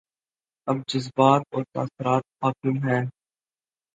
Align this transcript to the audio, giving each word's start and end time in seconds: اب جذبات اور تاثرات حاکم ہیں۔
اب 0.67 0.77
جذبات 0.87 1.41
اور 1.51 1.63
تاثرات 1.73 2.23
حاکم 2.41 2.75
ہیں۔ 2.87 3.03